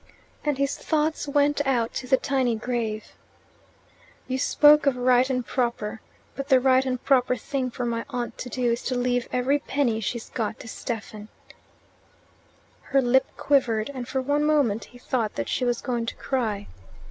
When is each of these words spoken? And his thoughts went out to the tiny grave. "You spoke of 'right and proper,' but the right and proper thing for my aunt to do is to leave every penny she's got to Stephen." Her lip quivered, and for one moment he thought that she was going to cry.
And 0.43 0.57
his 0.57 0.75
thoughts 0.79 1.27
went 1.27 1.63
out 1.63 1.93
to 1.93 2.07
the 2.07 2.17
tiny 2.17 2.55
grave. 2.55 3.13
"You 4.27 4.39
spoke 4.39 4.87
of 4.87 4.95
'right 4.97 5.29
and 5.29 5.45
proper,' 5.45 6.01
but 6.35 6.49
the 6.49 6.59
right 6.59 6.83
and 6.87 6.99
proper 7.03 7.35
thing 7.35 7.69
for 7.69 7.85
my 7.85 8.05
aunt 8.09 8.35
to 8.39 8.49
do 8.49 8.71
is 8.71 8.81
to 8.85 8.95
leave 8.95 9.29
every 9.31 9.59
penny 9.59 9.99
she's 9.99 10.29
got 10.29 10.59
to 10.61 10.67
Stephen." 10.67 11.27
Her 12.81 12.99
lip 13.03 13.27
quivered, 13.37 13.91
and 13.93 14.07
for 14.07 14.21
one 14.23 14.43
moment 14.43 14.85
he 14.85 14.97
thought 14.97 15.35
that 15.35 15.47
she 15.47 15.65
was 15.65 15.81
going 15.81 16.07
to 16.07 16.15
cry. 16.15 16.65